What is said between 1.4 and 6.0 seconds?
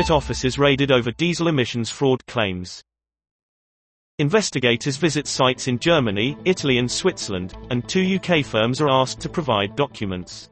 emissions fraud claims. Investigators visit sites in